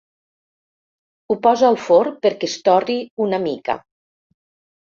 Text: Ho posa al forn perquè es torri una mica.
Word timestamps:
Ho 1.33 1.37
posa 1.43 1.67
al 1.69 1.77
forn 1.87 2.17
perquè 2.25 2.49
es 2.53 2.57
torri 2.71 2.99
una 3.27 3.41
mica. 3.47 3.77